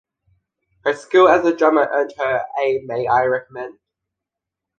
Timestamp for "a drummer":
1.45-1.87